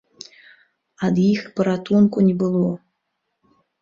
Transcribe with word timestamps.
Ад 1.07 1.15
іх 1.33 1.41
паратунку 1.59 2.17
не 2.29 2.33
было. 2.43 2.65